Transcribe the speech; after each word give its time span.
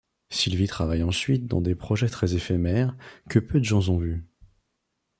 Sylvie 0.31 0.65
travaille 0.65 1.03
ensuite 1.03 1.45
dans 1.45 1.61
des 1.61 1.75
projets 1.75 2.09
très 2.09 2.33
éphémères, 2.33 2.97
que 3.29 3.37
peu 3.37 3.59
de 3.59 3.65
gens 3.65 3.87
ont 3.87 3.99
vus. 3.99 4.23